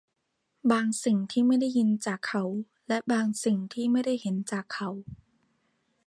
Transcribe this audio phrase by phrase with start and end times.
[0.71, 2.43] บางสิ่งที่ไม่ได้ยินจากเขา
[2.87, 4.89] และบางสิ่งที่ไม่ได้เห็นจากเขา